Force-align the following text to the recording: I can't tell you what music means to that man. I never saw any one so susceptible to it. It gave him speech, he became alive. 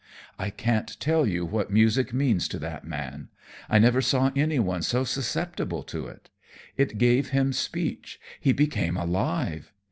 I 0.39 0.49
can't 0.49 0.99
tell 0.99 1.27
you 1.27 1.45
what 1.45 1.69
music 1.69 2.11
means 2.11 2.47
to 2.47 2.57
that 2.57 2.83
man. 2.85 3.29
I 3.69 3.77
never 3.77 4.01
saw 4.01 4.31
any 4.35 4.57
one 4.57 4.81
so 4.81 5.03
susceptible 5.03 5.83
to 5.83 6.07
it. 6.07 6.31
It 6.75 6.97
gave 6.97 7.29
him 7.29 7.53
speech, 7.53 8.19
he 8.39 8.51
became 8.51 8.97
alive. 8.97 9.71